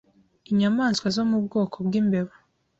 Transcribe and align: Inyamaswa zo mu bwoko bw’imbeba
Inyamaswa 0.51 1.07
zo 1.15 1.23
mu 1.29 1.37
bwoko 1.45 1.77
bw’imbeba 1.85 2.33